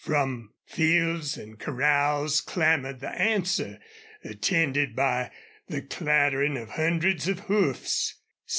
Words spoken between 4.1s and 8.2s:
attended by the clattering of hundreds of hoofs.